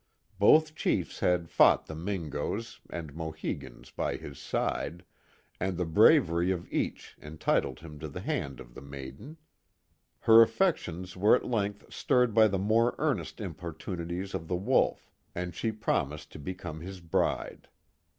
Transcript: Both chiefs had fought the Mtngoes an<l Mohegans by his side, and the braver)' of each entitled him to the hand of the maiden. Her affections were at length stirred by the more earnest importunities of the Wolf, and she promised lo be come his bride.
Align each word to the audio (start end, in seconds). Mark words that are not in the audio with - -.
Both 0.39 0.73
chiefs 0.73 1.19
had 1.19 1.47
fought 1.47 1.85
the 1.85 1.93
Mtngoes 1.93 2.79
an<l 2.89 3.13
Mohegans 3.13 3.91
by 3.91 4.17
his 4.17 4.39
side, 4.39 5.05
and 5.59 5.77
the 5.77 5.85
braver)' 5.85 6.51
of 6.51 6.67
each 6.73 7.15
entitled 7.21 7.81
him 7.81 7.99
to 7.99 8.07
the 8.07 8.21
hand 8.21 8.59
of 8.59 8.73
the 8.73 8.81
maiden. 8.81 9.37
Her 10.21 10.41
affections 10.41 11.15
were 11.15 11.35
at 11.35 11.45
length 11.45 11.93
stirred 11.93 12.33
by 12.33 12.47
the 12.47 12.57
more 12.57 12.95
earnest 12.97 13.39
importunities 13.39 14.33
of 14.33 14.47
the 14.47 14.55
Wolf, 14.55 15.11
and 15.35 15.53
she 15.53 15.71
promised 15.71 16.33
lo 16.33 16.41
be 16.41 16.55
come 16.55 16.79
his 16.79 16.99
bride. 16.99 17.67